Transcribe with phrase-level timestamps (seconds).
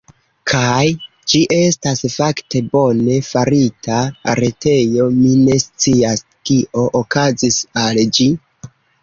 [0.51, 0.85] Kaj...
[1.33, 3.99] ĝi estas fakte bone farita
[4.41, 8.29] retejo, mi ne scias, kio okazis al ĝi.